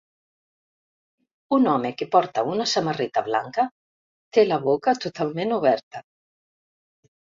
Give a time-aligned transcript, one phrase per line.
[1.57, 3.69] Un home que porta una samarreta blanca
[4.35, 6.07] té la boca totalment oberta.